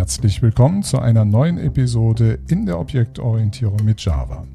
[0.00, 4.46] Herzlich willkommen zu einer neuen Episode in der Objektorientierung mit Java.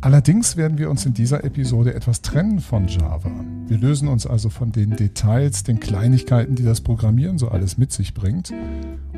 [0.00, 3.30] Allerdings werden wir uns in dieser Episode etwas trennen von Java.
[3.68, 7.92] Wir lösen uns also von den Details, den Kleinigkeiten, die das Programmieren so alles mit
[7.92, 8.52] sich bringt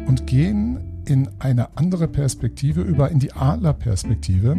[0.07, 4.55] und gehen in eine andere Perspektive über, in die Adlerperspektive.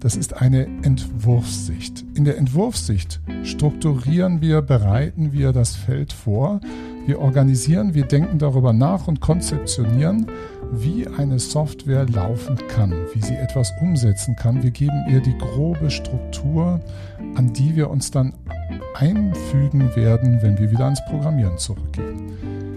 [0.00, 2.04] Das ist eine Entwurfssicht.
[2.14, 6.60] In der Entwurfssicht strukturieren wir, bereiten wir das Feld vor,
[7.06, 10.26] wir organisieren, wir denken darüber nach und konzeptionieren,
[10.72, 14.62] wie eine Software laufen kann, wie sie etwas umsetzen kann.
[14.62, 16.80] Wir geben ihr die grobe Struktur,
[17.36, 18.34] an die wir uns dann
[18.94, 22.32] einfügen werden, wenn wir wieder ans Programmieren zurückgehen.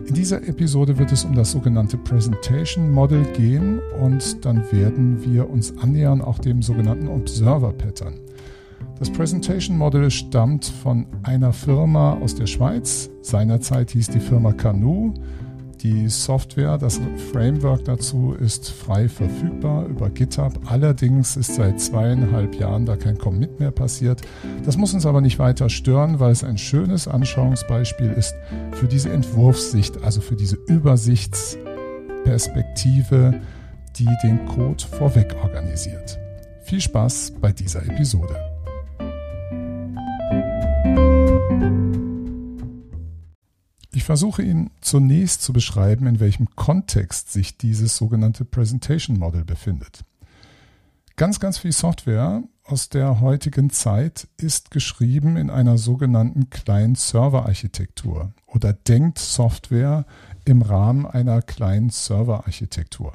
[0.06, 5.50] In dieser Episode wird es um das sogenannte Presentation Model gehen und dann werden wir
[5.50, 8.16] uns annähern auch dem sogenannten Observer Pattern.
[9.00, 13.10] Das Presentation Model stammt von einer Firma aus der Schweiz.
[13.22, 15.14] Seinerzeit hieß die Firma Canoe.
[15.82, 17.00] Die Software, das
[17.32, 20.60] Framework dazu ist frei verfügbar über GitHub.
[20.66, 24.22] Allerdings ist seit zweieinhalb Jahren da kein Commit mehr passiert.
[24.66, 28.36] Das muss uns aber nicht weiter stören, weil es ein schönes Anschauungsbeispiel ist
[28.74, 33.40] für diese Entwurfssicht, also für diese Übersichtsperspektive,
[33.96, 36.20] die den Code vorweg organisiert.
[36.64, 38.49] Viel Spaß bei dieser Episode.
[43.92, 50.04] Ich versuche Ihnen zunächst zu beschreiben, in welchem Kontext sich dieses sogenannte Presentation Model befindet.
[51.16, 58.74] Ganz, ganz viel Software aus der heutigen Zeit ist geschrieben in einer sogenannten Client-Server-Architektur oder
[58.74, 60.06] denkt Software
[60.46, 63.14] im Rahmen einer Client-Server-Architektur.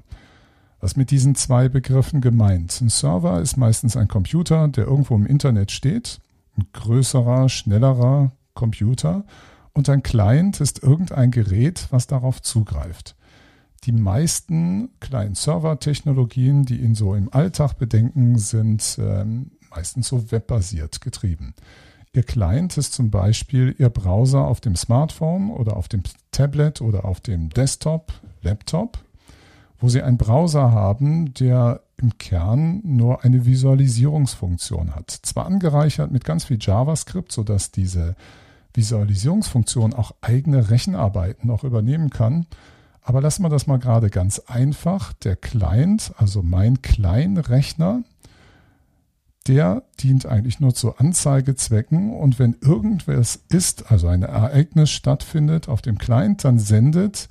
[0.81, 2.79] Was mit diesen zwei Begriffen gemeint?
[2.83, 6.21] Ein Server ist meistens ein Computer, der irgendwo im Internet steht,
[6.57, 9.25] ein größerer, schnellerer Computer
[9.73, 13.17] und ein Client ist irgendein Gerät, was darauf zugreift.
[13.85, 21.01] Die meisten kleinen Server-Technologien, die ihn so im Alltag bedenken, sind ähm, meistens so webbasiert
[21.01, 21.55] getrieben.
[22.13, 27.05] Ihr Client ist zum Beispiel Ihr Browser auf dem Smartphone oder auf dem Tablet oder
[27.05, 28.99] auf dem Desktop, Laptop,
[29.79, 35.11] wo Sie einen Browser haben, der im Kern nur eine Visualisierungsfunktion hat.
[35.11, 38.17] Zwar angereichert mit ganz viel JavaScript, sodass diese
[38.75, 42.47] Visualisierungsfunktion auch eigene Rechenarbeiten noch übernehmen kann.
[43.03, 45.13] Aber lassen wir das mal gerade ganz einfach.
[45.13, 48.03] Der Client, also mein Kleinrechner,
[49.47, 55.83] der dient eigentlich nur zu Anzeigezwecken und wenn irgendwas ist, also ein Ereignis stattfindet auf
[55.83, 57.29] dem Client, dann sendet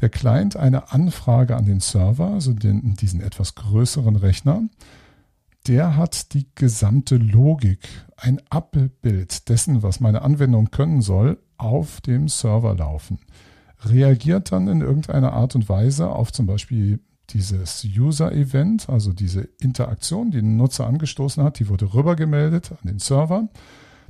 [0.00, 4.62] der Client eine Anfrage an den Server, also den, diesen etwas größeren Rechner
[5.68, 12.28] der hat die gesamte Logik, ein Abbild dessen, was meine Anwendung können soll, auf dem
[12.28, 13.18] Server laufen.
[13.84, 17.00] Reagiert dann in irgendeiner Art und Weise auf zum Beispiel
[17.30, 22.98] dieses User-Event, also diese Interaktion, die ein Nutzer angestoßen hat, die wurde rübergemeldet an den
[22.98, 23.48] Server.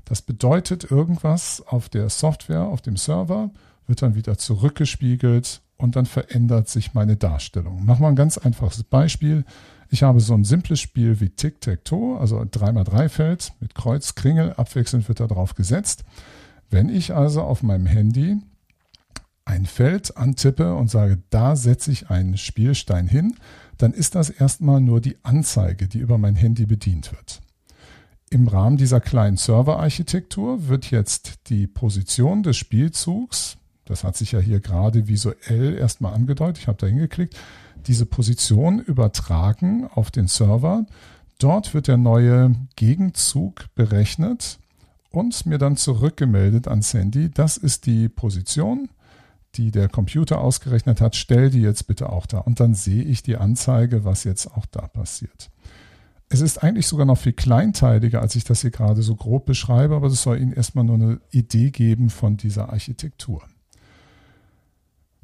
[0.05, 3.51] Das bedeutet irgendwas auf der Software, auf dem Server,
[3.87, 7.85] wird dann wieder zurückgespiegelt und dann verändert sich meine Darstellung.
[7.85, 9.45] Machen wir ein ganz einfaches Beispiel.
[9.91, 15.21] Ich habe so ein simples Spiel wie Tic-Tac-Toe, also 3x3-Feld mit Kreuz, Kringel, abwechselnd wird
[15.21, 16.05] da drauf gesetzt.
[16.69, 18.37] Wenn ich also auf meinem Handy
[19.45, 23.37] ein Feld antippe und sage, da setze ich einen Spielstein hin,
[23.79, 27.41] dann ist das erstmal nur die Anzeige, die über mein Handy bedient wird.
[28.31, 33.58] Im Rahmen dieser kleinen Serverarchitektur wird jetzt die Position des Spielzugs,
[33.89, 37.37] das hat sich ja hier gerade visuell erstmal angedeutet, ich habe da hingeklickt,
[37.87, 40.87] diese Position übertragen auf den Server.
[41.39, 44.59] Dort wird der neue Gegenzug berechnet
[45.11, 47.31] und mir dann zurückgemeldet ans Handy.
[47.31, 48.89] Das ist die Position,
[49.55, 51.17] die der Computer ausgerechnet hat.
[51.17, 52.39] Stell die jetzt bitte auch da.
[52.39, 55.51] Und dann sehe ich die Anzeige, was jetzt auch da passiert.
[56.29, 59.97] Es ist eigentlich sogar noch viel kleinteiliger, als ich das hier gerade so grob beschreibe,
[59.97, 63.43] aber das soll Ihnen erstmal nur eine Idee geben von dieser Architektur.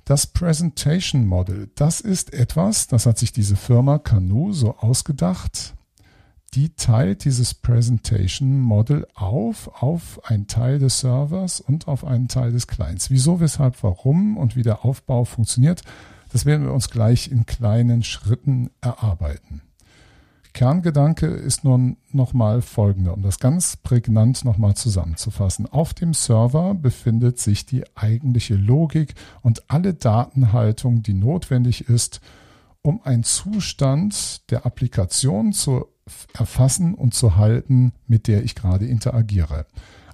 [0.04, 5.74] Das Presentation Model, das ist etwas, das hat sich diese Firma Canoe so ausgedacht.
[6.52, 12.52] Die teilt dieses Presentation Model auf auf einen Teil des Servers und auf einen Teil
[12.52, 13.08] des Clients.
[13.10, 15.80] Wieso, weshalb, warum und wie der Aufbau funktioniert,
[16.30, 19.62] das werden wir uns gleich in kleinen Schritten erarbeiten.
[20.54, 25.66] Kerngedanke ist nun nochmal folgender, um das ganz prägnant nochmal zusammenzufassen.
[25.66, 32.20] Auf dem Server befindet sich die eigentliche Logik und alle Datenhaltung, die notwendig ist,
[32.82, 35.86] um einen Zustand der Applikation zu
[36.32, 39.66] erfassen und zu halten, mit der ich gerade interagiere.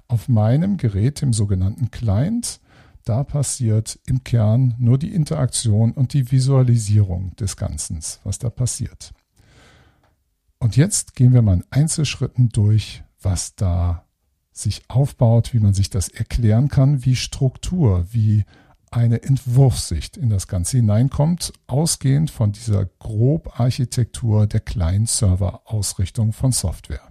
[0.07, 2.59] Auf meinem Gerät, dem sogenannten Client,
[3.03, 9.11] Da passiert im Kern nur die Interaktion und die Visualisierung des Ganzen, was da passiert.
[10.71, 14.05] Und jetzt gehen wir mal in Einzelschritten durch, was da
[14.53, 18.45] sich aufbaut, wie man sich das erklären kann, wie Struktur, wie
[18.89, 27.10] eine Entwurfssicht in das Ganze hineinkommt, ausgehend von dieser Grobarchitektur der Client-Server-Ausrichtung von Software.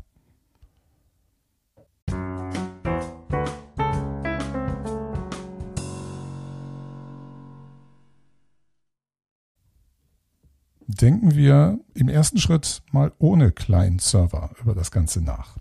[11.01, 15.57] Denken wir im ersten Schritt mal ohne Client-Server über das Ganze nach.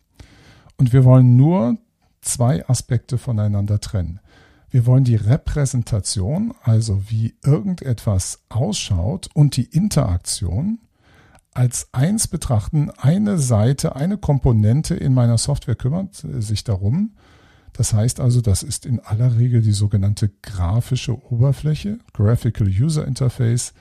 [0.77, 1.77] Und wir wollen nur
[2.21, 4.19] zwei Aspekte voneinander trennen.
[4.69, 10.79] Wir wollen die Repräsentation, also wie irgendetwas ausschaut, und die Interaktion
[11.53, 12.91] als eins betrachten.
[12.97, 17.15] Eine Seite, eine Komponente in meiner Software kümmert sich darum.
[17.73, 23.73] Das heißt also, das ist in aller Regel die sogenannte grafische Oberfläche, Graphical User Interface.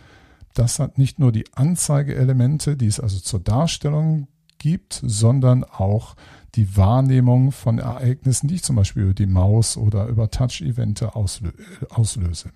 [0.58, 4.26] Das hat nicht nur die Anzeigeelemente, die es also zur Darstellung
[4.58, 6.16] gibt, sondern auch
[6.56, 11.52] die Wahrnehmung von Ereignissen, die ich zum Beispiel über die Maus oder über Touch-Evente auslö
[11.90, 12.50] auslöse.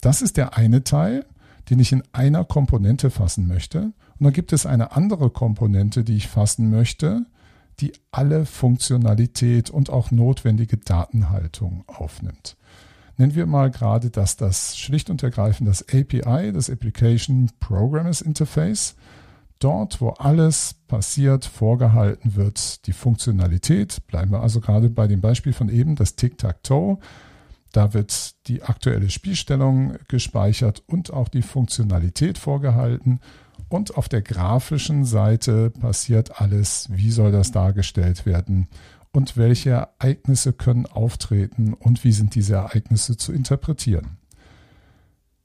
[0.00, 1.26] Das ist der eine Teil,
[1.68, 3.92] den ich in einer Komponente fassen möchte.
[4.18, 7.26] Und dann gibt es eine andere Komponente, die ich fassen möchte,
[7.80, 12.56] die alle Funktionalität und auch notwendige Datenhaltung aufnimmt.
[13.18, 18.94] Nennen wir mal gerade, dass das schlicht und ergreifend das API, das Application Programmers Interface,
[19.58, 24.06] dort, wo alles passiert, vorgehalten wird, die Funktionalität.
[24.06, 26.98] Bleiben wir also gerade bei dem Beispiel von eben, das Tic-Tac-Toe.
[27.72, 33.18] Da wird die aktuelle Spielstellung gespeichert und auch die Funktionalität vorgehalten.
[33.68, 38.68] Und auf der grafischen Seite passiert alles, wie soll das dargestellt werden
[39.12, 44.18] und welche Ereignisse können auftreten und wie sind diese Ereignisse zu interpretieren.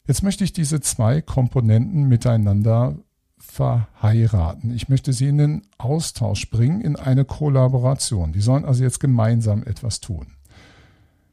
[0.05, 2.97] Jetzt möchte ich diese zwei Komponenten miteinander
[3.37, 4.73] verheiraten.
[4.73, 8.33] Ich möchte sie in den Austausch bringen, in eine Kollaboration.
[8.33, 10.27] Die sollen also jetzt gemeinsam etwas tun.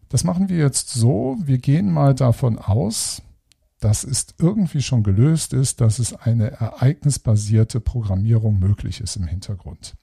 [0.09, 3.23] Das machen wir jetzt so, wir gehen mal davon aus,
[3.79, 9.95] dass es irgendwie schon gelöst ist, dass es eine ereignisbasierte Programmierung möglich ist im Hintergrund.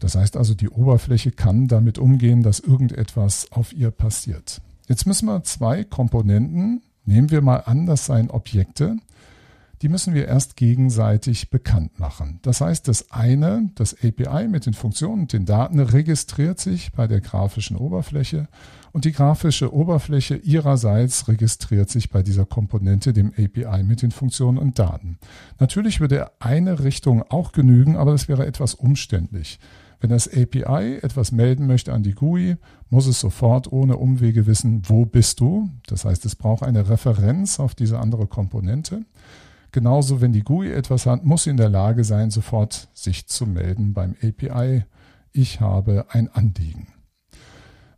[0.00, 4.60] Das heißt also, die Oberfläche kann damit umgehen, dass irgendetwas auf ihr passiert.
[4.88, 8.96] Jetzt müssen wir zwei Komponenten, nehmen wir mal an, das seien Objekte,
[9.82, 12.38] die müssen wir erst gegenseitig bekannt machen.
[12.42, 17.06] Das heißt, das eine, das API mit den Funktionen und den Daten registriert sich bei
[17.06, 18.48] der grafischen Oberfläche
[18.92, 24.58] und die grafische Oberfläche ihrerseits registriert sich bei dieser Komponente, dem API mit den Funktionen
[24.58, 25.18] und Daten.
[25.58, 29.58] Natürlich würde eine Richtung auch genügen, aber das wäre etwas umständlich.
[30.00, 32.56] Wenn das API etwas melden möchte an die GUI,
[32.88, 35.68] muss es sofort ohne Umwege wissen, wo bist du.
[35.86, 39.04] Das heißt, es braucht eine Referenz auf diese andere Komponente.
[39.72, 43.46] Genauso, wenn die GUI etwas hat, muss sie in der Lage sein, sofort sich zu
[43.46, 44.84] melden beim API.
[45.32, 46.88] Ich habe ein Anliegen.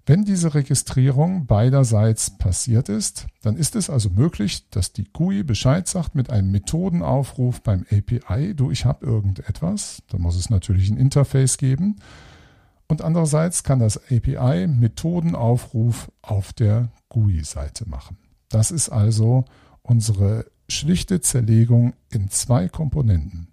[0.04, 5.86] Wenn diese Registrierung beiderseits passiert ist, dann ist es also möglich, dass die GUI Bescheid
[5.86, 10.02] sagt mit einem Methodenaufruf beim API, du, ich habe irgendetwas.
[10.08, 12.00] Da muss es natürlich ein Interface geben.
[12.88, 18.18] Und andererseits kann das API Methodenaufruf auf der GUI-Seite machen.
[18.48, 19.44] Das ist also
[19.82, 23.48] unsere schlichte Zerlegung in zwei Komponenten.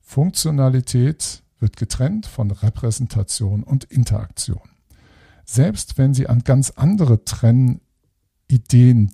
[0.00, 4.73] Funktionalität wird getrennt von Repräsentation und Interaktion.
[5.44, 7.80] Selbst wenn Sie an ganz andere Trennideen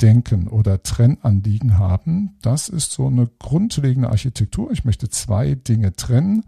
[0.00, 4.70] denken oder Trennanliegen haben, das ist so eine grundlegende Architektur.
[4.70, 6.44] Ich möchte zwei Dinge trennen,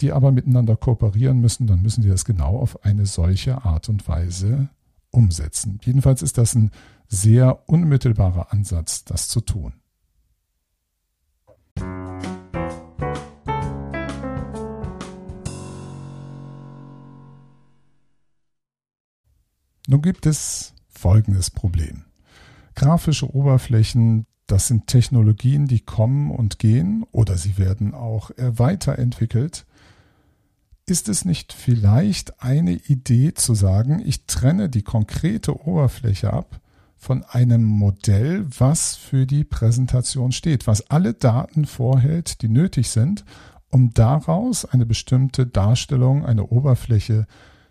[0.00, 4.06] die aber miteinander kooperieren müssen, dann müssen Sie das genau auf eine solche Art und
[4.08, 4.68] Weise
[5.10, 5.80] umsetzen.
[5.82, 6.70] Jedenfalls ist das ein
[7.08, 9.72] sehr unmittelbarer Ansatz, das zu tun.
[19.86, 22.04] Nun gibt es folgendes Problem.
[22.74, 29.64] Grafische Oberflächen, das sind Technologien, die kommen und gehen oder sie werden auch weiterentwickelt.
[30.86, 36.60] Ist es nicht vielleicht eine Idee zu sagen, ich trenne die konkrete Oberfläche ab
[36.96, 43.24] von einem Modell, was für die Präsentation steht, was alle Daten vorhält, die nötig sind,
[43.68, 47.26] um daraus eine bestimmte Darstellung, eine Oberfläche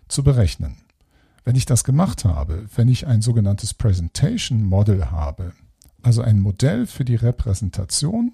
[0.08, 0.76] zu berechnen.
[1.46, 5.52] Wenn ich das gemacht habe, wenn ich ein sogenanntes Presentation Model habe,
[6.02, 8.32] also ein Modell für die Repräsentation,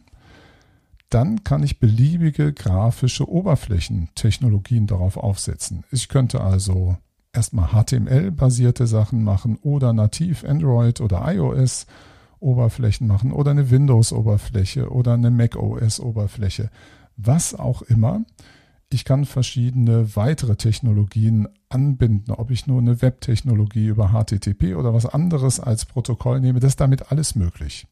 [1.11, 5.85] dann kann ich beliebige grafische Oberflächentechnologien darauf aufsetzen.
[5.91, 6.97] Ich könnte also
[7.35, 11.87] erstmal HTML-basierte Sachen machen oder nativ Android oder iOS
[12.41, 16.71] Oberflächen machen oder eine Windows-Oberfläche oder eine macOS-Oberfläche,
[17.19, 18.25] was auch immer.
[18.93, 25.07] Ich kann verschiedene weitere Technologien anbinden, ob ich nur eine Web-Technologie über HTTP oder was
[25.07, 27.87] anderes als Protokoll nehme, das ist damit alles möglich.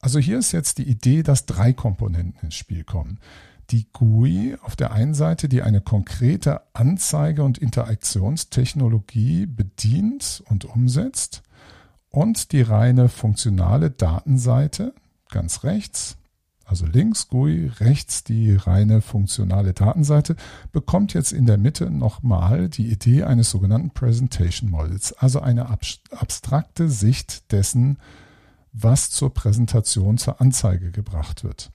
[0.00, 3.20] Also hier ist jetzt die Idee, dass drei Komponenten ins Spiel kommen.
[3.70, 11.42] Die GUI auf der einen Seite, die eine konkrete Anzeige- und Interaktionstechnologie bedient und umsetzt
[12.10, 14.92] und die reine funktionale Datenseite
[15.30, 16.18] ganz rechts,
[16.72, 20.36] also links GUI, rechts die reine funktionale Datenseite,
[20.72, 26.88] bekommt jetzt in der Mitte nochmal die Idee eines sogenannten Presentation Models, also eine abstrakte
[26.88, 27.98] Sicht dessen,
[28.72, 31.72] was zur Präsentation zur Anzeige gebracht wird.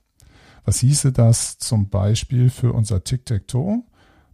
[0.64, 3.84] Was hieße das zum Beispiel für unser Tic-Tac-Toe?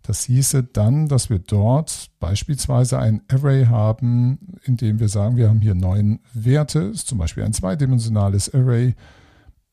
[0.01, 5.51] Das hieße dann, dass wir dort beispielsweise ein Array haben, in dem wir sagen, wir
[5.51, 8.95] haben hier neun Werte, ist zum Beispiel ein zweidimensionales Array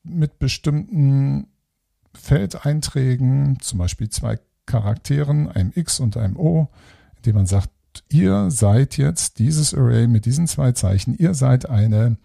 [0.04, 1.48] mit bestimmten
[2.14, 6.70] Feldeinträgen, zum Beispiel zwei Charakteren, einem X und einem O,
[7.18, 7.70] in dem man sagt,
[8.10, 12.18] ihr seid jetzt dieses Array mit diesen zwei Zeichen, ihr seid eine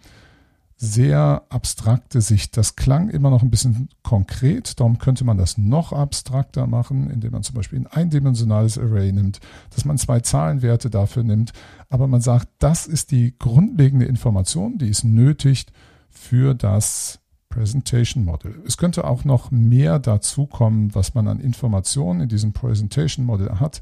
[0.79, 2.55] sehr abstrakte Sicht.
[2.55, 7.31] Das klang immer noch ein bisschen konkret, darum könnte man das noch abstrakter machen, indem
[7.31, 9.39] man zum Beispiel ein eindimensionales Array nimmt,
[9.71, 11.51] dass man zwei Zahlenwerte dafür nimmt,
[11.89, 15.65] aber man sagt, das ist die grundlegende Information, die ist nötig
[16.09, 17.19] für das
[17.57, 18.61] Presentation Model.
[18.67, 23.81] Es könnte auch noch mehr dazukommen, was man an Informationen in diesem Presentation Model hat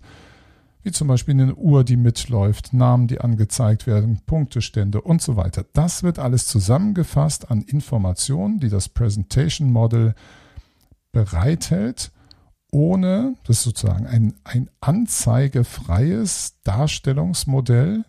[0.81, 5.65] wie zum Beispiel eine Uhr, die mitläuft, Namen, die angezeigt werden, Punktestände und so weiter.
[5.73, 10.13] Das wird alles zusammengefasst an Informationen, die das Presentation Model
[11.11, 12.11] bereithält,
[12.71, 18.05] ohne, das ist sozusagen ein, ein anzeigefreies Darstellungsmodell,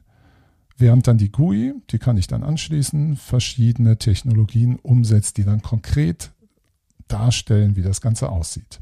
[0.78, 6.32] während dann die GUI, die kann ich dann anschließen, verschiedene Technologien umsetzt, die dann konkret
[7.08, 8.80] darstellen, wie das Ganze aussieht.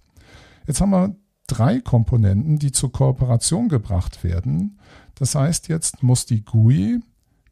[0.67, 1.15] Jetzt haben wir
[1.47, 4.79] drei Komponenten, die zur Kooperation gebracht werden.
[5.15, 7.01] Das heißt, jetzt muss die GUI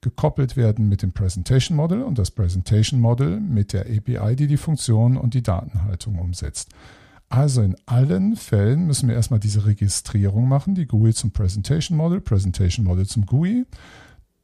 [0.00, 4.56] gekoppelt werden mit dem Presentation Model und das Presentation Model mit der API, die die
[4.56, 6.70] Funktion und die Datenhaltung umsetzt.
[7.28, 12.20] Also in allen Fällen müssen wir erstmal diese Registrierung machen, die GUI zum Presentation Model,
[12.20, 13.64] Presentation Model zum GUI,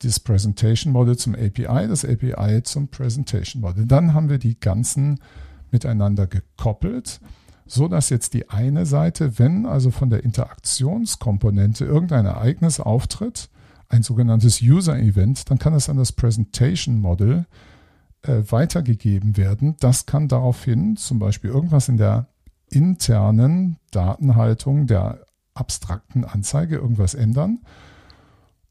[0.03, 3.87] das Presentation Model zum API, das API zum Presentation Model.
[3.87, 5.21] Dann haben wir die ganzen
[5.71, 7.21] miteinander gekoppelt
[7.69, 13.51] so dass jetzt die eine Seite, wenn also von der Interaktionskomponente irgendein Ereignis auftritt,
[13.91, 17.47] ein sogenanntes User-Event, dann kann es an das Presentation Model
[18.23, 19.77] äh, weitergegeben werden.
[19.81, 22.29] Das kann daraufhin zum Beispiel irgendwas in der
[22.71, 25.25] internen Datenhaltung der
[25.55, 27.61] abstrakten Anzeige irgendwas ändern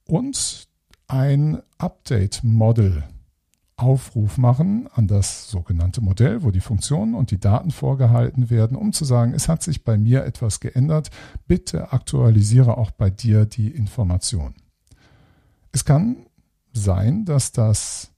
[0.06, 0.67] und
[1.08, 3.04] ein Update-Model
[3.78, 8.92] Aufruf machen an das sogenannte Modell, wo die Funktionen und die Daten vorgehalten werden, um
[8.92, 11.12] zu sagen, es hat sich bei mir etwas geändert,
[11.48, 14.56] bitte aktualisiere auch bei dir die Information.
[15.72, 16.26] Es kann
[16.74, 18.10] sein, dass das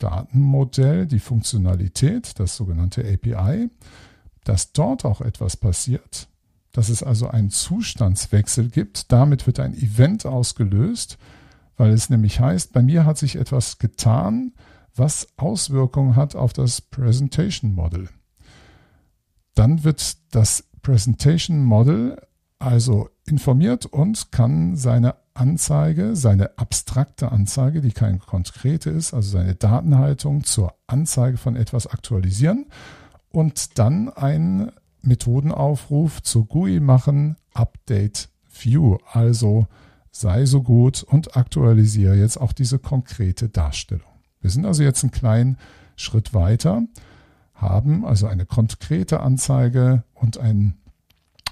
[0.00, 3.70] Datenmodell, die Funktionalität, das sogenannte API,
[4.42, 6.26] dass dort auch etwas passiert,
[6.72, 9.12] dass es also einen Zustandswechsel gibt.
[9.12, 11.18] Damit wird ein Event ausgelöst,
[11.76, 14.52] weil es nämlich heißt, bei mir hat sich etwas getan,
[14.94, 18.08] was Auswirkungen hat auf das Presentation Model.
[19.54, 22.20] Dann wird das Presentation Model
[22.58, 29.56] also informiert und kann seine Anzeige, seine abstrakte Anzeige, die keine konkrete ist, also seine
[29.56, 32.66] Datenhaltung zur Anzeige von etwas aktualisieren
[33.30, 34.70] und dann einen
[35.02, 39.66] Methodenaufruf zur GUI machen, Update View, also
[40.14, 44.06] sei so gut und aktualisiere jetzt auch diese konkrete Darstellung.
[44.40, 45.58] Wir sind also jetzt einen kleinen
[45.96, 46.84] Schritt weiter,
[47.52, 50.74] haben also eine konkrete Anzeige und ein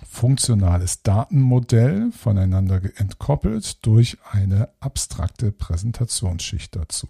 [0.08, 7.08] funktionales Datenmodell voneinander entkoppelt durch eine abstrakte Präsentationsschicht dazu.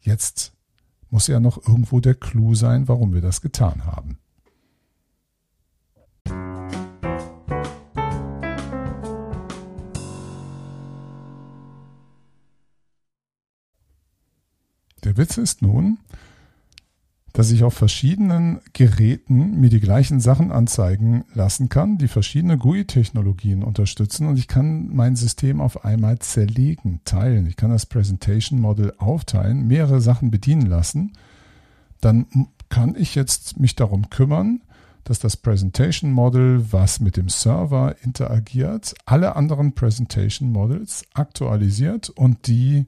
[0.00, 0.52] Jetzt
[1.10, 4.18] muss ja noch irgendwo der Clou sein, warum wir das getan haben.
[15.16, 15.98] Witz ist nun,
[17.36, 23.62] dass ich auf verschiedenen Geräten mir die gleichen Sachen anzeigen lassen kann, die verschiedene GUI-Technologien
[23.62, 27.46] unterstützen und ich kann mein System auf einmal zerlegen, teilen.
[27.46, 31.12] Ich kann das Presentation Model aufteilen, mehrere Sachen bedienen lassen.
[32.00, 32.26] Dann
[32.70, 34.62] kann ich jetzt mich darum kümmern,
[35.04, 42.46] dass das Presentation Model, was mit dem Server interagiert, alle anderen Presentation Models aktualisiert und
[42.46, 42.86] die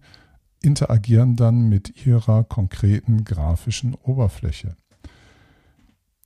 [0.63, 4.77] interagieren dann mit ihrer konkreten grafischen Oberfläche.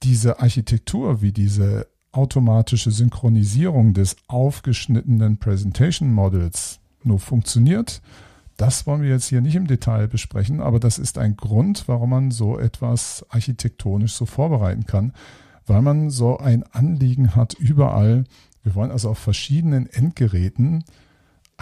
[0.03, 8.03] Diese Architektur, wie diese automatische Synchronisierung des aufgeschnittenen Presentation Models nur funktioniert,
[8.57, 12.11] das wollen wir jetzt hier nicht im Detail besprechen, aber das ist ein Grund, warum
[12.11, 15.13] man so etwas architektonisch so vorbereiten kann,
[15.67, 18.25] weil man so ein Anliegen hat überall.
[18.63, 20.85] Wir wollen also auf verschiedenen Endgeräten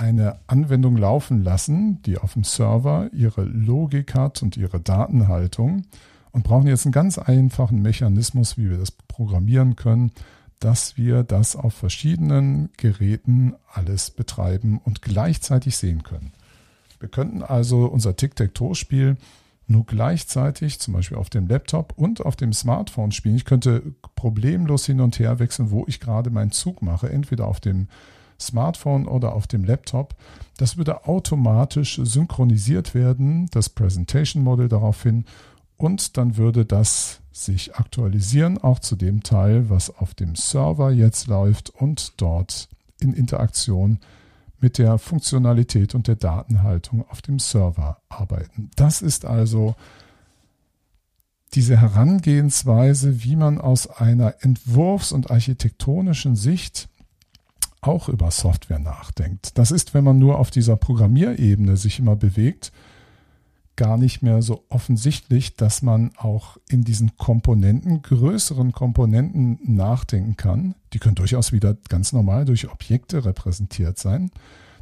[0.00, 5.82] eine Anwendung laufen lassen, die auf dem Server ihre Logik hat und ihre Datenhaltung
[6.32, 10.12] und brauchen jetzt einen ganz einfachen Mechanismus, wie wir das programmieren können,
[10.58, 16.32] dass wir das auf verschiedenen Geräten alles betreiben und gleichzeitig sehen können.
[16.98, 19.18] Wir könnten also unser Tic-Tac-Toe-Spiel
[19.66, 23.36] nur gleichzeitig, zum Beispiel auf dem Laptop und auf dem Smartphone spielen.
[23.36, 23.82] Ich könnte
[24.16, 27.88] problemlos hin und her wechseln, wo ich gerade meinen Zug mache, entweder auf dem
[28.40, 30.14] Smartphone oder auf dem Laptop.
[30.56, 35.24] Das würde automatisch synchronisiert werden, das Presentation Model daraufhin,
[35.76, 41.26] und dann würde das sich aktualisieren, auch zu dem Teil, was auf dem Server jetzt
[41.26, 42.68] läuft und dort
[43.00, 43.98] in Interaktion
[44.60, 48.70] mit der Funktionalität und der Datenhaltung auf dem Server arbeiten.
[48.76, 49.74] Das ist also
[51.54, 56.88] diese Herangehensweise, wie man aus einer Entwurfs- und architektonischen Sicht
[57.80, 59.56] auch über Software nachdenkt.
[59.58, 62.72] Das ist, wenn man nur auf dieser Programmierebene sich immer bewegt,
[63.76, 70.74] gar nicht mehr so offensichtlich, dass man auch in diesen Komponenten, größeren Komponenten nachdenken kann.
[70.92, 74.30] Die können durchaus wieder ganz normal durch Objekte repräsentiert sein,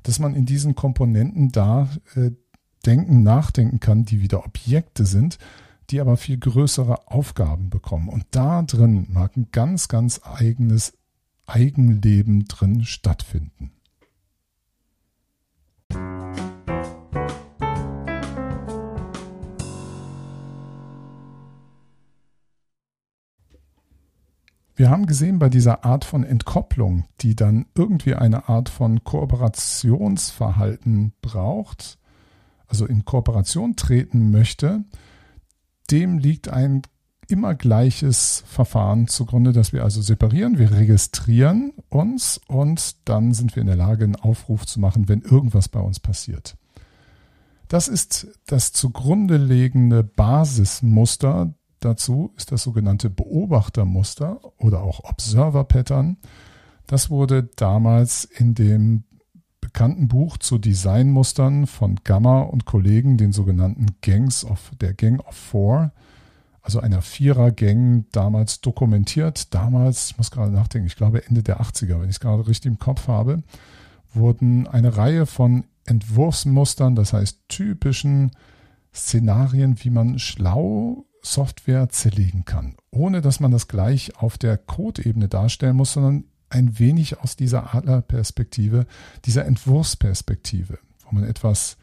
[0.02, 2.33] dass man in diesen Komponenten da äh,
[2.87, 5.38] denken, nachdenken kann, die wieder Objekte sind,
[5.90, 8.09] die aber viel größere Aufgaben bekommen.
[8.09, 10.98] Und da drin mag ein ganz, ganz eigenes
[11.49, 13.73] Eigenleben drin stattfinden.
[24.77, 31.14] Wir haben gesehen bei dieser Art von Entkopplung, die dann irgendwie eine Art von Kooperationsverhalten
[31.20, 31.99] braucht,
[32.68, 34.85] also in Kooperation treten möchte,
[35.90, 36.83] dem liegt ein
[37.29, 43.61] immer gleiches Verfahren zugrunde, dass wir also separieren, wir registrieren uns und dann sind wir
[43.61, 46.57] in der Lage, einen Aufruf zu machen, wenn irgendwas bei uns passiert.
[47.69, 56.17] Das ist das zugrunde liegende Basismuster dazu ist das sogenannte Beobachtermuster oder auch Observer Pattern.
[56.87, 59.05] Das wurde damals in dem
[59.61, 65.35] bekannten Buch zu Designmustern von Gamma und Kollegen, den sogenannten Gangs of der Gang of
[65.35, 65.93] Four,
[66.68, 69.54] also einer Vierer-Gang, damals dokumentiert.
[69.54, 72.70] Damals, ich muss gerade nachdenken, ich glaube Ende der 80er, wenn ich es gerade richtig
[72.70, 73.42] im Kopf habe,
[74.12, 78.33] wurden eine Reihe von Entwurfsmustern, das heißt typischen
[78.94, 85.28] Szenarien, wie man schlau Software zerlegen kann, ohne dass man das gleich auf der Code-Ebene
[85.28, 88.85] darstellen muss, sondern ein wenig aus dieser Adlerperspektive,
[89.24, 91.78] dieser Entwurfsperspektive, wo man etwas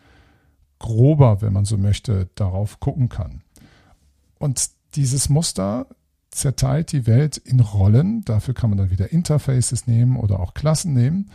[0.78, 3.41] grober, wenn man so möchte, darauf gucken kann.
[4.38, 5.88] Und dieses Muster
[6.32, 8.24] zerteilt die Welt in Rollen.
[8.26, 11.32] Dafür kann man dann wieder Interfaces nehmen oder auch Klassen nehmen.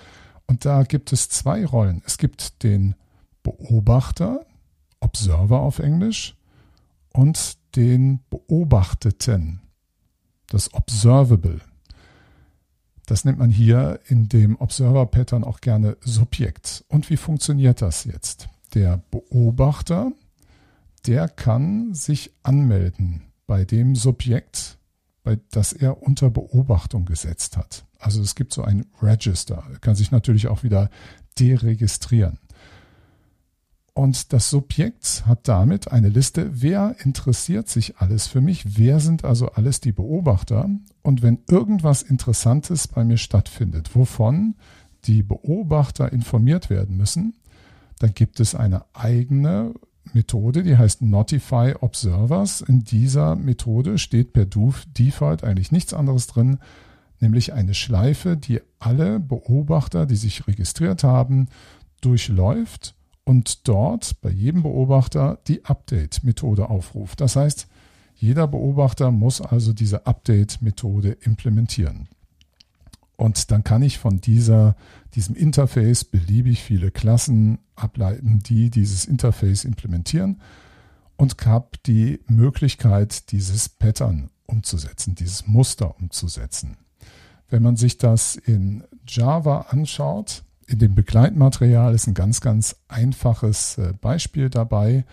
[0.46, 2.02] Und da gibt es zwei Rollen.
[2.06, 2.94] Es gibt den
[3.42, 4.44] Beobachter,
[5.00, 6.36] Observer auf Englisch,
[7.12, 9.60] und den Beobachteten,
[10.48, 11.60] das Observable.
[13.06, 16.84] Das nennt man hier in dem Observer-Pattern auch gerne Subjekt.
[16.88, 18.48] Und wie funktioniert das jetzt?
[18.74, 20.12] Der Beobachter,
[21.06, 24.78] der kann sich anmelden bei dem Subjekt,
[25.22, 27.84] bei das er unter Beobachtung gesetzt hat.
[27.98, 29.64] Also es gibt so ein Register.
[29.70, 30.90] Er kann sich natürlich auch wieder
[31.38, 32.38] deregistrieren.
[33.92, 39.24] Und das Subjekt hat damit eine Liste, wer interessiert sich alles für mich, wer sind
[39.24, 40.70] also alles die Beobachter.
[41.02, 44.54] Und wenn irgendwas Interessantes bei mir stattfindet, wovon
[45.04, 47.34] die Beobachter informiert werden müssen,
[47.98, 49.74] dann gibt es eine eigene
[50.12, 52.60] Methode, die heißt Notify Observers.
[52.60, 56.58] In dieser Methode steht per Default eigentlich nichts anderes drin,
[57.20, 61.48] nämlich eine Schleife, die alle Beobachter, die sich registriert haben,
[62.00, 67.20] durchläuft und dort bei jedem Beobachter die Update-Methode aufruft.
[67.20, 67.68] Das heißt,
[68.14, 72.08] jeder Beobachter muss also diese Update-Methode implementieren.
[73.20, 74.76] Und dann kann ich von dieser,
[75.14, 80.40] diesem Interface beliebig viele Klassen ableiten, die dieses Interface implementieren.
[81.18, 86.78] und habe die Möglichkeit, dieses Pattern umzusetzen, dieses Muster umzusetzen.
[87.50, 93.76] Wenn man sich das in Java anschaut, in dem Begleitmaterial ist ein ganz, ganz einfaches
[93.76, 95.04] äh, Beispiel dabei.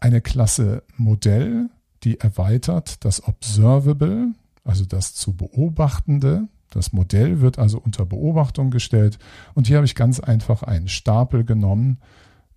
[0.00, 1.68] Eine Klasse Modell,
[2.04, 4.32] die erweitert das Observable,
[4.64, 6.48] also das zu beobachtende.
[6.70, 9.18] Das Modell wird also unter Beobachtung gestellt.
[9.54, 11.98] Und hier habe ich ganz einfach einen Stapel genommen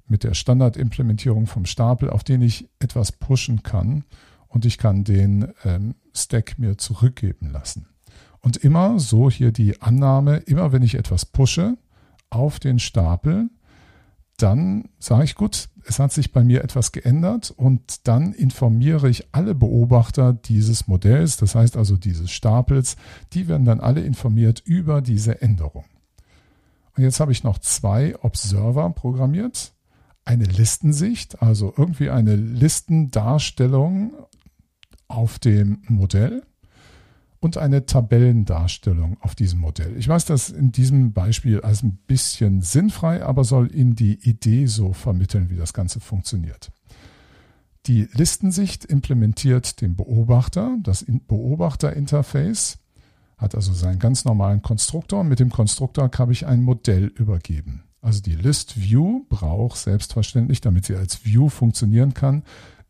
[0.07, 4.03] mit der Standardimplementierung vom Stapel, auf den ich etwas pushen kann.
[4.47, 7.87] Und ich kann den ähm, Stack mir zurückgeben lassen.
[8.41, 11.77] Und immer so hier die Annahme, immer wenn ich etwas pushe
[12.29, 13.49] auf den Stapel,
[14.37, 19.27] dann sage ich, gut, es hat sich bei mir etwas geändert und dann informiere ich
[19.31, 22.97] alle Beobachter dieses Modells, das heißt also dieses Stapels,
[23.33, 25.85] die werden dann alle informiert über diese Änderung.
[26.95, 29.73] Und jetzt habe ich noch zwei Observer programmiert,
[30.25, 34.13] eine Listensicht, also irgendwie eine Listendarstellung
[35.07, 36.43] auf dem Modell
[37.41, 39.97] und eine Tabellendarstellung auf diesem Modell.
[39.97, 44.67] Ich weiß das in diesem Beispiel als ein bisschen sinnfrei, aber soll Ihnen die Idee
[44.67, 46.71] so vermitteln, wie das Ganze funktioniert.
[47.87, 52.77] Die Listensicht implementiert den Beobachter, das Beobachterinterface,
[53.37, 55.23] hat also seinen ganz normalen Konstruktor.
[55.23, 57.83] Mit dem Konstruktor habe ich ein Modell übergeben.
[57.99, 62.43] Also die List View braucht selbstverständlich, damit sie als View funktionieren kann,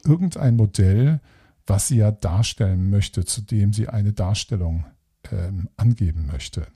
[0.03, 1.21] irgendein Modell,
[1.67, 4.85] was sie ja darstellen möchte, zu dem sie eine Darstellung
[5.31, 6.67] ähm, angeben möchte.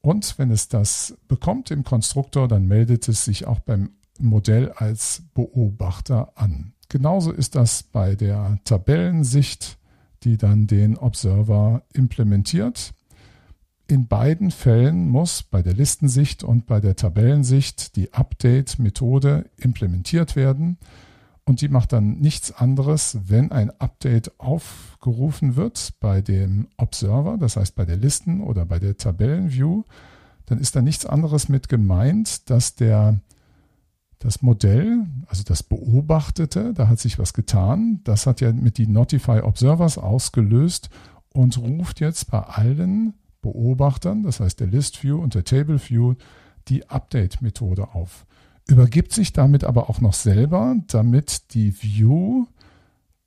[0.00, 5.22] Und wenn es das bekommt im Konstruktor, dann meldet es sich auch beim Modell als
[5.34, 6.72] Beobachter an.
[6.88, 9.78] Genauso ist das bei der Tabellensicht,
[10.24, 12.94] die dann den Observer implementiert.
[13.86, 20.78] In beiden Fällen muss bei der Listensicht und bei der Tabellensicht die Update-Methode implementiert werden
[21.48, 27.56] und die macht dann nichts anderes, wenn ein Update aufgerufen wird bei dem Observer, das
[27.56, 29.84] heißt bei der Listen- oder bei der Tabellenview,
[30.44, 33.22] dann ist da nichts anderes mit gemeint, dass der
[34.18, 38.86] das Modell, also das Beobachtete, da hat sich was getan, das hat ja mit die
[38.86, 40.90] Notify Observers ausgelöst
[41.32, 46.14] und ruft jetzt bei allen Beobachtern, das heißt der List View und der Table View,
[46.66, 48.26] die Update-Methode auf
[48.68, 52.46] übergibt sich damit aber auch noch selber, damit die View,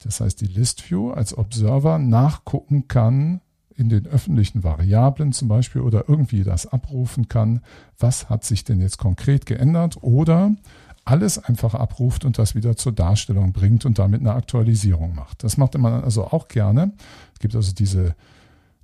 [0.03, 3.41] das heißt die List View als Observer nachgucken kann
[3.75, 7.61] in den öffentlichen Variablen zum Beispiel oder irgendwie das abrufen kann,
[7.97, 10.55] was hat sich denn jetzt konkret geändert oder
[11.03, 15.43] alles einfach abruft und das wieder zur Darstellung bringt und damit eine Aktualisierung macht.
[15.43, 16.93] Das macht man also auch gerne.
[17.33, 18.15] Es gibt also diese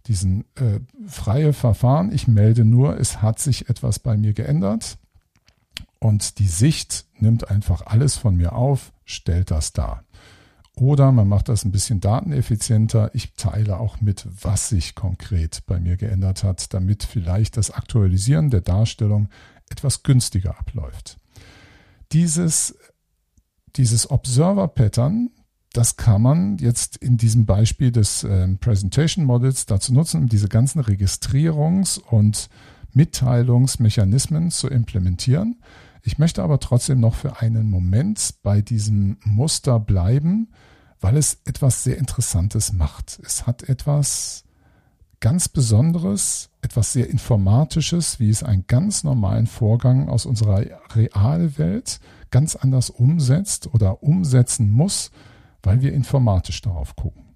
[0.08, 2.14] diesen äh, freie Verfahren.
[2.14, 4.98] Ich melde nur, es hat sich etwas bei mir geändert
[6.00, 10.04] und die Sicht nimmt einfach alles von mir auf, stellt das dar.
[10.76, 13.10] Oder man macht das ein bisschen dateneffizienter.
[13.14, 18.52] Ich teile auch mit, was sich konkret bei mir geändert hat, damit vielleicht das Aktualisieren
[18.52, 19.30] der Darstellung
[19.70, 21.18] etwas günstiger abläuft.
[22.12, 22.78] Dieses,
[23.76, 25.32] dieses Observer-Pattern,
[25.74, 30.48] das kann man jetzt in diesem Beispiel des äh, Presentation Models dazu nutzen, um diese
[30.48, 32.50] ganzen Registrierungs- und
[32.94, 35.58] Mitteilungsmechanismen zu implementieren.
[36.04, 40.50] Ich möchte aber trotzdem noch für einen Moment bei diesem Muster bleiben,
[41.00, 43.20] weil es etwas sehr Interessantes macht.
[43.24, 44.44] Es hat etwas
[45.20, 50.64] ganz Besonderes, etwas sehr Informatisches, wie es einen ganz normalen Vorgang aus unserer
[50.96, 55.12] Realwelt ganz anders umsetzt oder umsetzen muss,
[55.64, 57.27] weil wir informatisch darauf gucken.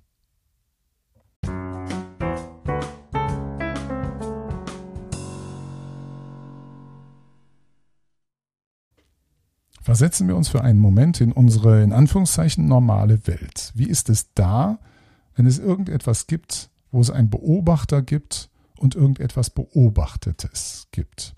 [9.82, 13.72] Versetzen wir uns für einen Moment in unsere in Anführungszeichen normale Welt.
[13.76, 14.80] Wie ist es da,
[15.36, 21.34] wenn es irgendetwas gibt, wo es einen Beobachter gibt und irgendetwas Beobachtetes gibt?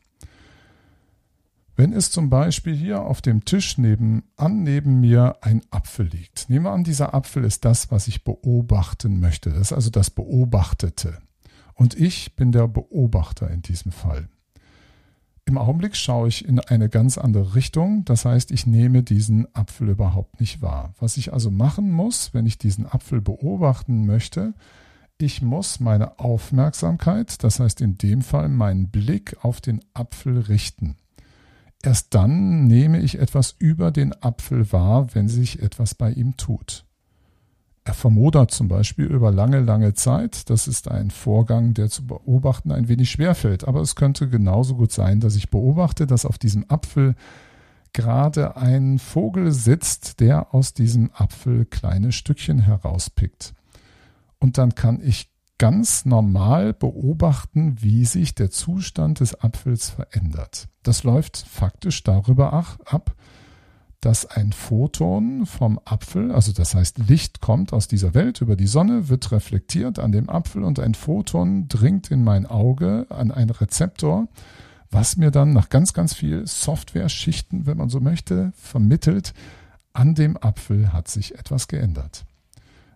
[1.76, 6.50] Wenn es zum Beispiel hier auf dem Tisch nebenan neben mir ein Apfel liegt.
[6.50, 9.50] Nehmen wir an, dieser Apfel ist das, was ich beobachten möchte.
[9.50, 11.18] Das ist also das Beobachtete.
[11.74, 14.30] Und ich bin der Beobachter in diesem Fall.
[15.46, 18.06] Im Augenblick schaue ich in eine ganz andere Richtung.
[18.06, 20.94] Das heißt, ich nehme diesen Apfel überhaupt nicht wahr.
[21.00, 24.54] Was ich also machen muss, wenn ich diesen Apfel beobachten möchte,
[25.18, 30.98] ich muss meine Aufmerksamkeit, das heißt in dem Fall meinen Blick auf den Apfel richten.
[31.84, 36.86] Erst dann nehme ich etwas über den Apfel wahr, wenn sich etwas bei ihm tut.
[37.86, 40.50] Er vermodert zum Beispiel über lange, lange Zeit.
[40.50, 43.68] Das ist ein Vorgang, der zu beobachten ein wenig schwerfällt.
[43.68, 47.16] Aber es könnte genauso gut sein, dass ich beobachte, dass auf diesem Apfel
[47.92, 53.54] gerade ein Vogel sitzt, der aus diesem Apfel kleine Stückchen herauspickt.
[54.40, 60.68] Und dann kann ich ganz normal beobachten, wie sich der Zustand des Apfels verändert.
[60.84, 63.16] Das läuft faktisch darüber ab,
[64.04, 68.68] dass ein Photon vom Apfel, also das heißt Licht kommt aus dieser Welt über die
[68.68, 73.50] Sonne, wird reflektiert an dem Apfel und ein Photon dringt in mein Auge an einen
[73.50, 74.28] Rezeptor,
[74.92, 79.34] was mir dann nach ganz, ganz viel Software-Schichten, wenn man so möchte, vermittelt,
[79.94, 82.26] an dem Apfel hat sich etwas geändert.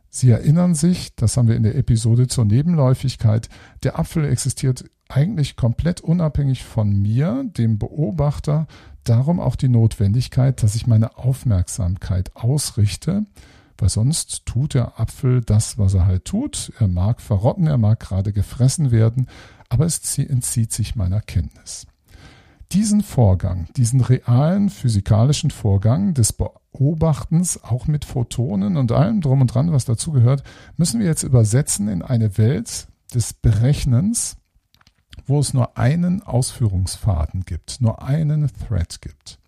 [0.10, 3.48] Sie erinnern sich, das haben wir in der Episode zur Nebenläufigkeit,
[3.84, 8.68] der Apfel existiert eigentlich komplett unabhängig von mir, dem Beobachter,
[9.04, 13.26] darum auch die Notwendigkeit, dass ich meine Aufmerksamkeit ausrichte,
[13.78, 16.74] weil sonst tut der Apfel das, was er halt tut.
[16.80, 19.28] Er mag verrotten, er mag gerade gefressen werden,
[19.70, 21.86] aber es entzieht sich meiner Kenntnis.
[22.74, 29.54] Diesen Vorgang, diesen realen physikalischen Vorgang des Beobachtens, auch mit Photonen und allem drum und
[29.54, 30.44] dran, was dazugehört,
[30.76, 34.36] müssen wir jetzt übersetzen in eine Welt des Berechnens,
[35.28, 39.40] wo es nur einen Ausführungsfaden gibt, nur einen Thread gibt.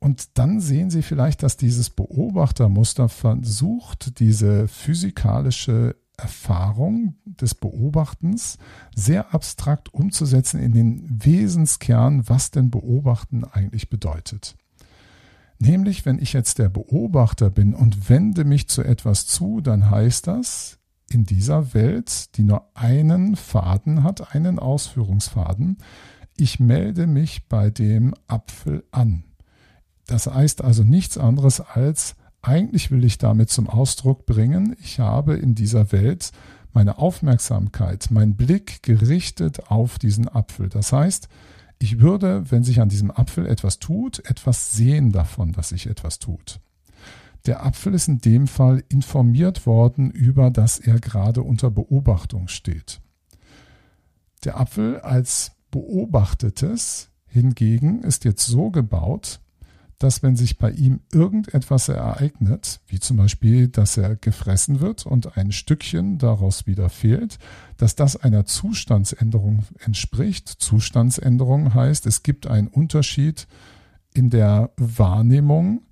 [0.00, 8.58] Und dann sehen Sie vielleicht, dass dieses Beobachtermuster versucht, diese physikalische Erfahrung des Beobachtens
[8.94, 14.56] sehr abstrakt umzusetzen in den Wesenskern, was denn Beobachten eigentlich bedeutet.
[15.58, 20.26] Nämlich, wenn ich jetzt der Beobachter bin und wende mich zu etwas zu, dann heißt
[20.26, 20.78] das,
[21.14, 25.78] in dieser Welt, die nur einen Faden hat, einen Ausführungsfaden,
[26.36, 29.24] ich melde mich bei dem Apfel an.
[30.06, 35.34] Das heißt also nichts anderes als, eigentlich will ich damit zum Ausdruck bringen, ich habe
[35.34, 36.32] in dieser Welt
[36.72, 40.68] meine Aufmerksamkeit, mein Blick gerichtet auf diesen Apfel.
[40.68, 41.28] Das heißt,
[41.78, 46.18] ich würde, wenn sich an diesem Apfel etwas tut, etwas sehen davon, dass sich etwas
[46.18, 46.60] tut.
[47.46, 53.00] Der Apfel ist in dem Fall informiert worden über, dass er gerade unter Beobachtung steht.
[54.44, 59.40] Der Apfel als Beobachtetes hingegen ist jetzt so gebaut,
[59.98, 65.36] dass wenn sich bei ihm irgendetwas ereignet, wie zum Beispiel, dass er gefressen wird und
[65.36, 67.38] ein Stückchen daraus wieder fehlt,
[67.76, 70.48] dass das einer Zustandsänderung entspricht.
[70.48, 73.46] Zustandsänderung heißt, es gibt einen Unterschied
[74.12, 75.82] in der Wahrnehmung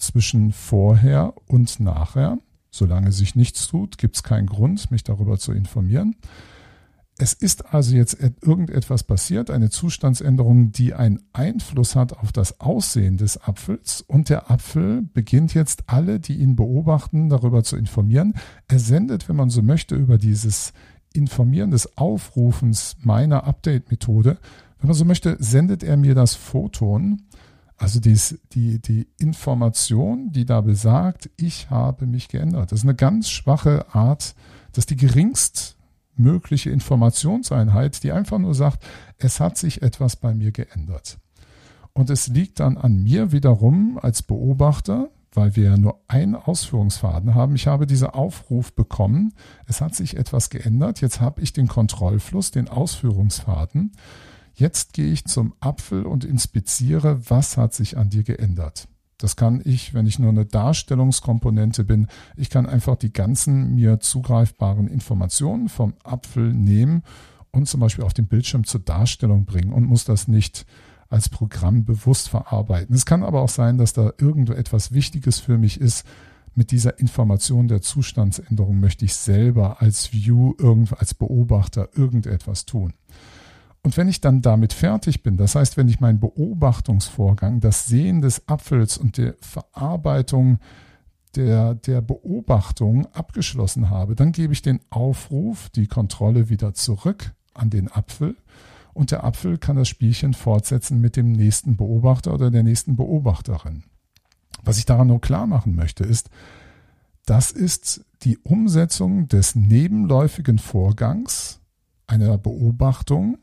[0.00, 2.38] zwischen vorher und nachher.
[2.70, 6.16] Solange sich nichts tut, gibt es keinen Grund, mich darüber zu informieren.
[7.22, 13.18] Es ist also jetzt irgendetwas passiert, eine Zustandsänderung, die einen Einfluss hat auf das Aussehen
[13.18, 18.34] des Apfels und der Apfel beginnt jetzt alle, die ihn beobachten, darüber zu informieren.
[18.68, 20.72] Er sendet, wenn man so möchte, über dieses
[21.12, 24.38] Informieren des Aufrufens meiner Update-Methode,
[24.78, 27.24] wenn man so möchte, sendet er mir das Photon,
[27.80, 32.72] also dies, die, die Information, die da besagt, ich habe mich geändert.
[32.72, 34.34] Das ist eine ganz schwache Art,
[34.72, 35.78] das ist die geringst
[36.14, 38.84] mögliche Informationseinheit, die einfach nur sagt,
[39.16, 41.18] es hat sich etwas bei mir geändert.
[41.94, 47.34] Und es liegt dann an mir wiederum als Beobachter, weil wir ja nur einen Ausführungsfaden
[47.34, 47.54] haben.
[47.54, 49.32] Ich habe diesen Aufruf bekommen,
[49.66, 53.92] es hat sich etwas geändert, jetzt habe ich den Kontrollfluss, den Ausführungsfaden.
[54.60, 58.88] Jetzt gehe ich zum Apfel und inspiziere, was hat sich an dir geändert.
[59.16, 62.08] Das kann ich, wenn ich nur eine Darstellungskomponente bin.
[62.36, 67.04] Ich kann einfach die ganzen mir zugreifbaren Informationen vom Apfel nehmen
[67.52, 70.66] und zum Beispiel auf den Bildschirm zur Darstellung bringen und muss das nicht
[71.08, 72.94] als Programm bewusst verarbeiten.
[72.94, 76.04] Es kann aber auch sein, dass da irgendwo etwas Wichtiges für mich ist.
[76.54, 80.52] Mit dieser Information der Zustandsänderung möchte ich selber als View,
[80.98, 82.92] als Beobachter irgendetwas tun.
[83.82, 88.20] Und wenn ich dann damit fertig bin, das heißt, wenn ich meinen Beobachtungsvorgang, das Sehen
[88.20, 90.58] des Apfels und die Verarbeitung
[91.34, 97.70] der, der Beobachtung abgeschlossen habe, dann gebe ich den Aufruf, die Kontrolle wieder zurück an
[97.70, 98.36] den Apfel
[98.92, 103.84] und der Apfel kann das Spielchen fortsetzen mit dem nächsten Beobachter oder der nächsten Beobachterin.
[104.62, 106.28] Was ich daran nur klar machen möchte, ist,
[107.24, 111.60] das ist die Umsetzung des nebenläufigen Vorgangs
[112.06, 113.38] einer Beobachtung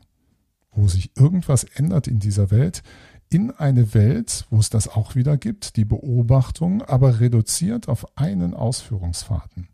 [0.78, 2.82] wo sich irgendwas ändert in dieser Welt,
[3.30, 8.54] in eine Welt, wo es das auch wieder gibt, die Beobachtung, aber reduziert auf einen
[8.54, 9.68] Ausführungsfaden.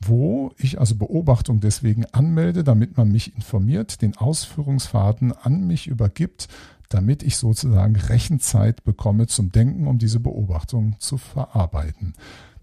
[0.00, 6.48] Wo ich also Beobachtung deswegen anmelde, damit man mich informiert, den Ausführungsfaden an mich übergibt,
[6.88, 12.12] damit ich sozusagen Rechenzeit bekomme zum Denken, um diese Beobachtung zu verarbeiten.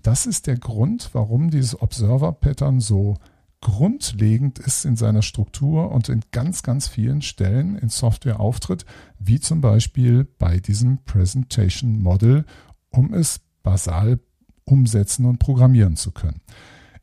[0.04, 3.16] Das ist der Grund, warum dieses Observer-Pattern so
[3.62, 8.86] grundlegend ist in seiner Struktur und in ganz, ganz vielen Stellen in Software auftritt,
[9.18, 12.46] wie zum Beispiel bei diesem Presentation Model,
[12.90, 14.20] um es basal
[14.64, 16.42] umsetzen und programmieren zu können.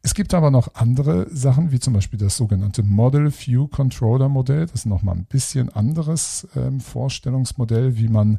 [0.02, 4.66] Es gibt aber noch andere Sachen, wie zum Beispiel das sogenannte Model View Controller Modell.
[4.66, 8.38] Das ist nochmal ein bisschen anderes ähm, Vorstellungsmodell, wie man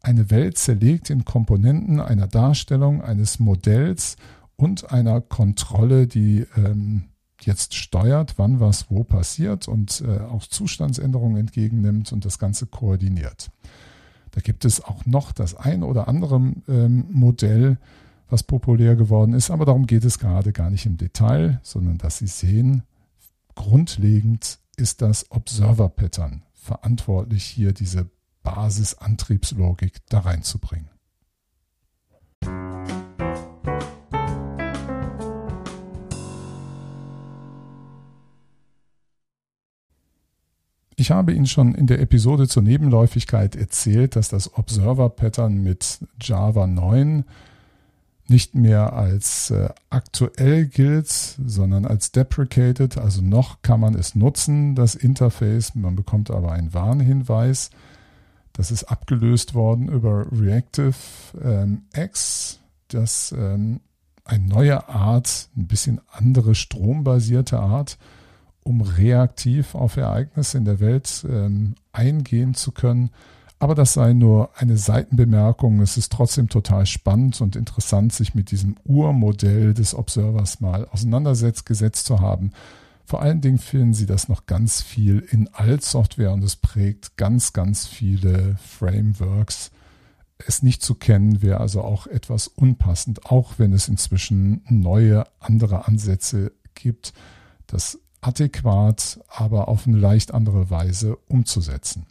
[0.00, 4.16] eine Welt zerlegt in Komponenten einer Darstellung, eines Modells
[4.56, 7.04] und einer Kontrolle, die ähm,
[7.46, 13.50] jetzt steuert, wann was wo passiert und äh, auch Zustandsänderungen entgegennimmt und das Ganze koordiniert.
[14.32, 16.36] Da gibt es auch noch das ein oder andere
[16.68, 17.78] ähm, Modell,
[18.28, 19.50] was populär geworden ist.
[19.50, 22.82] Aber darum geht es gerade gar nicht im Detail, sondern dass Sie sehen,
[23.54, 28.10] grundlegend ist das Observer Pattern verantwortlich, hier diese
[28.42, 30.88] Basisantriebslogik da reinzubringen.
[41.12, 46.66] Habe Ihnen schon in der Episode zur Nebenläufigkeit erzählt, dass das Observer Pattern mit Java
[46.66, 47.24] 9
[48.28, 52.98] nicht mehr als äh, aktuell gilt, sondern als deprecated.
[52.98, 55.74] Also noch kann man es nutzen, das Interface.
[55.74, 57.70] Man bekommt aber einen Warnhinweis.
[58.52, 60.94] Das ist abgelöst worden über Reactive
[61.42, 63.80] ähm, X, das ähm,
[64.24, 67.98] eine neue Art, ein bisschen andere strombasierte Art,
[68.64, 73.10] um reaktiv auf Ereignisse in der Welt ähm, eingehen zu können.
[73.58, 75.80] Aber das sei nur eine Seitenbemerkung.
[75.80, 82.06] Es ist trotzdem total spannend und interessant, sich mit diesem Urmodell des Observers mal auseinandergesetzt
[82.06, 82.50] zu haben.
[83.04, 87.52] Vor allen Dingen finden Sie das noch ganz viel in Altsoftware und es prägt ganz,
[87.52, 89.70] ganz viele Frameworks.
[90.46, 95.86] Es nicht zu kennen wäre also auch etwas unpassend, auch wenn es inzwischen neue, andere
[95.86, 97.12] Ansätze gibt,
[97.66, 102.06] das adäquat, aber auf eine leicht andere Weise umzusetzen.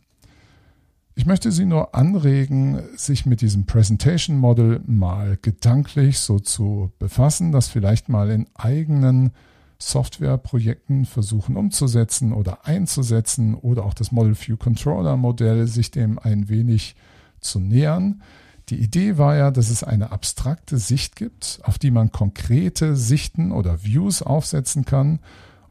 [1.16, 7.52] Ich möchte Sie nur anregen, sich mit diesem Presentation Model mal gedanklich so zu befassen,
[7.52, 9.32] das vielleicht mal in eigenen
[9.78, 16.50] Softwareprojekten versuchen umzusetzen oder einzusetzen oder auch das Model View Controller Modell sich dem ein
[16.50, 16.96] wenig
[17.40, 18.22] zu nähern.
[18.70, 23.52] Die Idee war ja, dass es eine abstrakte Sicht gibt, auf die man konkrete Sichten
[23.52, 25.20] oder Views aufsetzen kann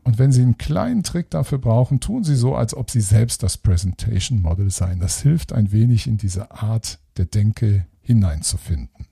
[0.02, 3.42] und wenn Sie einen kleinen Trick dafür brauchen, tun Sie so, als ob Sie selbst
[3.42, 5.00] das Presentation Model seien.
[5.00, 9.06] Das hilft ein wenig in diese Art der Denke hineinzufinden.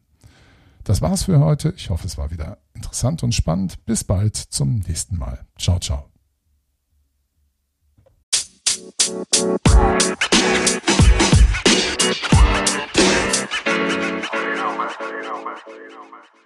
[0.85, 1.75] Das war's für heute.
[1.77, 3.85] Ich hoffe, es war wieder interessant und spannend.
[3.85, 5.45] Bis bald zum nächsten Mal.
[5.59, 6.09] Ciao, ciao.
[15.79, 16.38] you know, man.